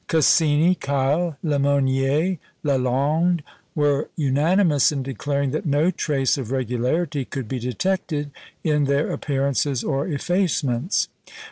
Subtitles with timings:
[0.07, 3.43] Cassini, Keill, Lemonnier, Lalande,
[3.75, 8.31] were unanimous in declaring that no trace of regularity could be detected
[8.63, 11.07] in their appearances or effacements.